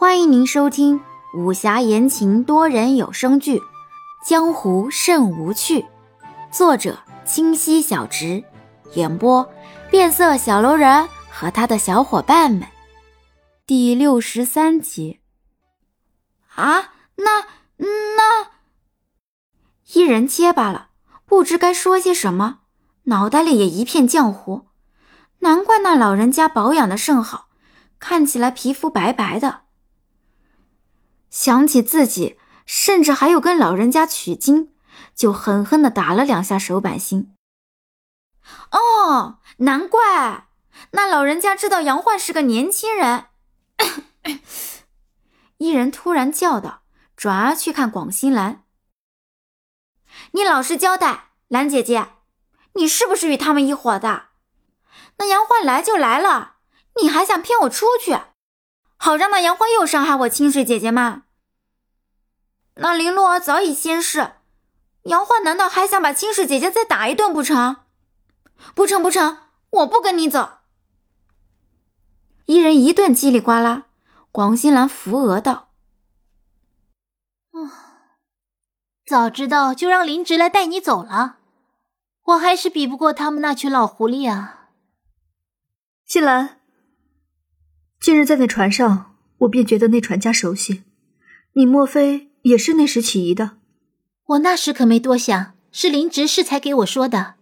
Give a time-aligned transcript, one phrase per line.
[0.00, 0.98] 欢迎您收听
[1.34, 3.58] 武侠言情多人有声剧
[4.26, 5.82] 《江湖甚无趣》，
[6.50, 8.42] 作者清溪小直，
[8.94, 9.46] 演播
[9.90, 12.66] 变色小楼人和他的小伙伴们。
[13.66, 15.20] 第六十三集。
[16.54, 17.44] 啊，那
[17.76, 18.52] 那，
[19.92, 20.88] 一人结巴了，
[21.26, 22.60] 不知该说些什么，
[23.02, 24.68] 脑袋里也一片浆糊。
[25.40, 27.48] 难怪那老人家保养的甚好，
[27.98, 29.64] 看起来皮肤白白的。
[31.30, 34.72] 想起自己甚至还有跟老人家取经，
[35.14, 37.34] 就狠狠的打了两下手板心。
[38.72, 40.48] 哦，难怪
[40.92, 43.26] 那老人家知道杨焕是个年轻人。
[45.58, 46.82] 伊人突然叫道，
[47.16, 48.64] 转而去看广兴兰
[50.32, 52.14] ：“你老实交代，兰姐姐，
[52.74, 54.28] 你是不是与他们一伙的？
[55.18, 56.56] 那杨焕来就来了，
[57.00, 58.18] 你还想骗我出去？”
[59.02, 61.22] 好让那杨欢又伤害我清水姐姐吗？
[62.74, 64.34] 那林洛儿早已仙逝，
[65.04, 67.76] 杨欢难道还想把清水姐姐再打一顿不成？
[68.74, 69.38] 不成不成，
[69.70, 70.58] 我不跟你走！
[72.44, 73.86] 一人一顿叽里呱啦，
[74.30, 75.70] 广兴兰扶额道
[77.56, 78.20] ：“啊，
[79.06, 81.38] 早知道就让林直来带你走了，
[82.24, 84.68] 我还是比不过他们那群老狐狸啊！”
[86.04, 86.59] 新兰。
[88.00, 90.84] 今日在那船上，我便觉得那船家熟悉。
[91.52, 93.58] 你莫非也是那时起疑的？
[94.24, 97.34] 我那时可没多想，是林执事才给我说的。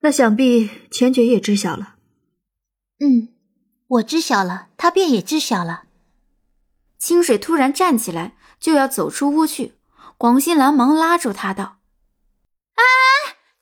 [0.00, 1.96] 那想必钱爵也知晓了。
[2.98, 3.28] 嗯，
[3.86, 5.82] 我知晓了，他便也知晓了。
[6.96, 9.74] 清水突然站起来，就要走出屋去。
[10.16, 11.80] 广兴兰忙拉住他道
[12.76, 12.82] ：“哎，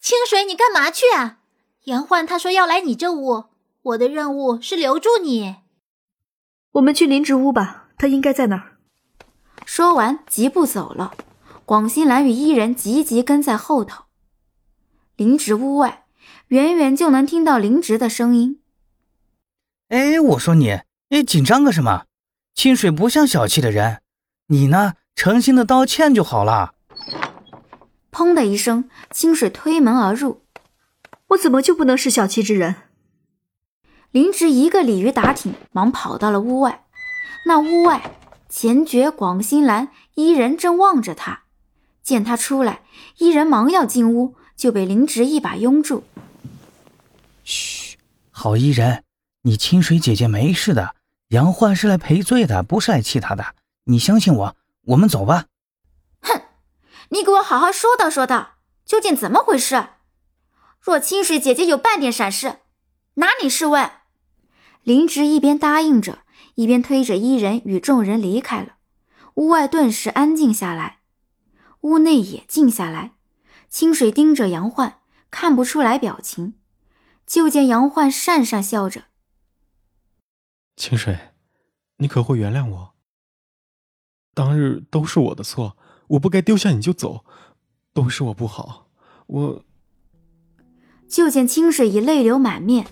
[0.01, 1.39] 清水，你干嘛去啊？
[1.87, 3.47] 杨焕他说要来你这屋。”
[3.85, 5.57] 我的任务是留住你。
[6.73, 8.79] 我们去林植屋吧，他应该在那儿。
[9.67, 11.13] 说完，疾步走了。
[11.67, 14.05] 广兴兰与伊人急急跟在后头。
[15.17, 16.07] 林植屋外，
[16.49, 18.63] 远远就能听到林植的声音
[19.89, 20.71] ：“哎，我说你，
[21.11, 22.07] 哎，紧张个什么？
[22.55, 24.01] 清水不像小气的人，
[24.47, 26.75] 你呢，诚心的道歉就好了。”
[28.11, 30.43] 砰的一声，清水推门而入。
[31.29, 32.77] 我怎么就不能是小气之人？
[34.15, 36.85] 林植一个鲤鱼打挺，忙跑到了屋外。
[37.47, 38.13] 那屋外，
[38.49, 41.43] 前爵、广兴兰一人正望着他。
[42.01, 42.83] 见他出来，
[43.19, 46.05] 一人忙要进屋，就被林植一把拥住。
[47.43, 47.99] 嘘，
[48.31, 49.03] 好伊人，
[49.43, 50.95] 你清水姐姐没事的。
[51.31, 53.57] 杨焕是来赔罪的，不是来气他的。
[53.87, 55.47] 你相信我，我们走吧。
[56.21, 56.41] 哼，
[57.09, 59.89] 你给我好好说道说道，究竟怎么回事？
[60.79, 62.61] 若清水姐姐有半点闪失，
[63.15, 63.91] 拿你试问？
[64.85, 66.21] 林植一边答应着，
[66.57, 68.77] 一边推着伊人与众人离开了。
[69.35, 70.99] 屋外顿时安静下来，
[71.81, 73.13] 屋内也静下来。
[73.71, 74.99] 清水盯着杨焕，
[75.31, 76.55] 看不出来表情，
[77.27, 79.07] 就见杨焕讪讪笑着
[80.77, 81.19] ：“清水，
[81.97, 82.95] 你可会原谅我？
[84.35, 85.77] 当日都是我的错，
[86.09, 87.25] 我不该丢下你就走，
[87.93, 88.91] 都是我不好。
[89.27, 89.65] 我……”
[91.09, 92.87] 就见清水已泪流满面。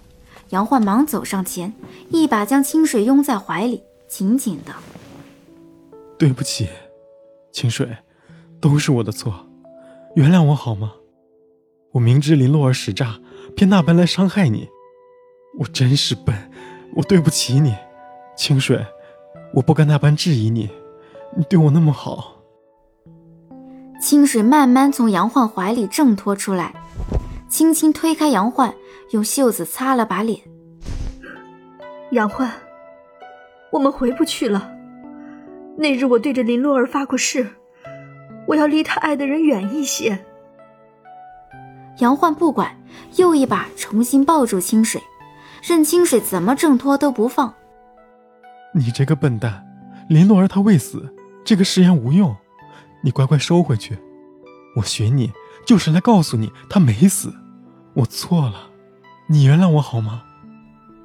[0.52, 1.72] 杨焕忙走上前，
[2.10, 4.74] 一把将清水拥在怀里，紧紧的。
[6.18, 6.68] 对不起，
[7.50, 7.88] 清水，
[8.60, 9.46] 都是我的错，
[10.14, 10.92] 原谅我好吗？
[11.92, 13.18] 我明知林洛儿使诈，
[13.56, 14.68] 偏那般来伤害你，
[15.58, 16.50] 我真是笨，
[16.96, 17.74] 我对不起你，
[18.36, 18.84] 清水，
[19.54, 20.68] 我不该那般质疑你，
[21.34, 22.42] 你对我那么好。
[24.02, 26.74] 清水慢慢从杨焕怀里挣脱出来，
[27.48, 28.74] 轻轻推开杨焕。
[29.12, 30.40] 用袖子擦了把脸。
[32.12, 32.50] 杨焕，
[33.70, 34.70] 我们回不去了。
[35.76, 37.46] 那日我对着林洛儿发过誓，
[38.46, 40.18] 我要离他爱的人远一些。
[41.98, 42.74] 杨焕不管，
[43.16, 45.00] 又一把重新抱住清水，
[45.62, 47.54] 任清水怎么挣脱都不放。
[48.74, 49.66] 你这个笨蛋，
[50.08, 52.34] 林洛儿她未死，这个誓言无用，
[53.02, 53.98] 你乖乖收回去。
[54.76, 55.30] 我寻你
[55.66, 57.34] 就是来告诉你，她没死，
[57.92, 58.70] 我错了。
[59.32, 60.22] 你原谅我好吗？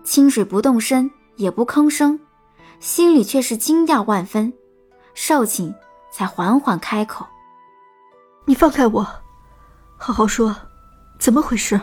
[0.04, 2.20] 清水不动身，也不吭声，
[2.82, 4.52] 心里却是惊讶万分。
[5.16, 5.74] 少顷，
[6.12, 7.26] 才缓缓开口
[8.44, 9.08] ：“你放开我，
[9.98, 10.54] 好好说，
[11.18, 11.80] 怎么回事？”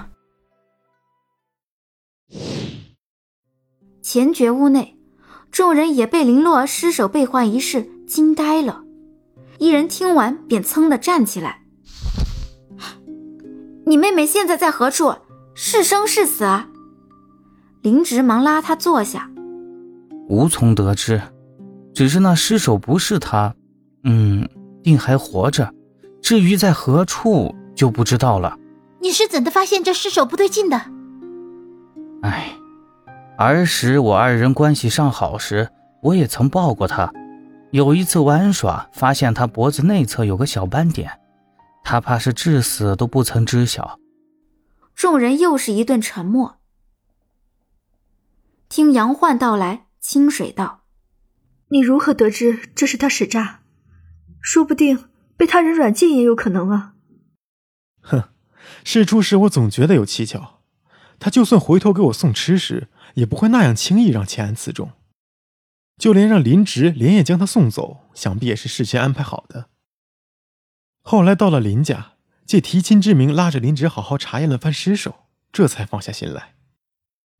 [4.02, 4.98] 前觉屋内，
[5.50, 8.84] 众人也被林洛儿失手被换一事惊呆了。
[9.58, 11.62] 一人听完，便噌的站起来
[13.86, 15.14] ：“你妹妹现在在何处？”
[15.54, 16.44] 是生是死？
[17.82, 19.30] 林直忙拉他坐下，
[20.28, 21.20] 无从得知。
[21.94, 23.54] 只是那尸首不是他，
[24.02, 24.48] 嗯，
[24.82, 25.72] 定还活着。
[26.20, 28.58] 至于在何处，就不知道了。
[29.00, 30.80] 你是怎的发现这尸首不对劲的？
[32.22, 32.56] 哎，
[33.38, 35.68] 儿时我二人关系尚好时，
[36.02, 37.12] 我也曾抱过他。
[37.70, 41.10] 有一次玩耍，发现他脖子内侧有个小斑点，
[41.84, 43.98] 他怕是至死都不曾知晓。
[44.94, 46.60] 众人又是一顿沉默。
[48.68, 50.84] 听杨焕道来，清水道
[51.68, 53.60] ：“你如何得知这是他使诈？
[54.40, 56.94] 说不定被他人软禁也有可能啊。”
[58.02, 58.30] 哼，
[58.84, 60.62] 事出时我总觉得有蹊跷。
[61.20, 64.92] 他就算回头给我送吃食，也不会那样轻易让钱安刺中。
[65.96, 69.70] 就连让林植连夜将他送走，想必也是事先安排好的。
[71.02, 72.13] 后来到了林家，
[72.46, 76.54] 借提亲之名拉着林植好好查验了番尸首，这才放下心来。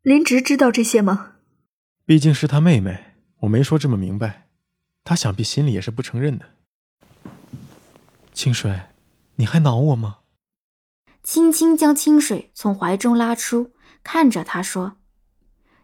[0.03, 1.33] 林植知道这些吗？
[2.07, 4.49] 毕竟是他妹妹，我没说这么明白，
[5.03, 6.47] 他想必心里也是不承认的。
[8.33, 8.83] 清水，
[9.37, 10.19] 你还恼我吗？
[11.23, 13.73] 轻轻将清水从怀中拉出，
[14.03, 14.97] 看着他说：“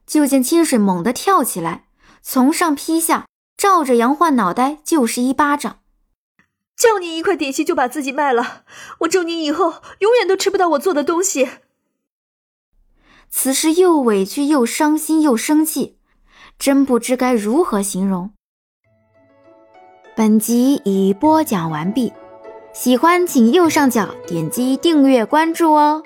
[0.06, 1.86] 就见清水猛地跳起来，
[2.20, 3.26] 从上劈下，
[3.56, 5.80] 照着杨焕脑袋就是一巴掌。
[6.80, 8.64] 叫你一块点心就把自己卖了，
[9.00, 11.46] 我咒你以后永远都吃不到我做的东西。”
[13.28, 15.98] 此时又委屈又伤心又生气，
[16.58, 18.32] 真不知该如何形容。
[20.16, 22.12] 本集已播讲完毕。
[22.72, 26.02] 喜欢请右上角点击订阅关注哦。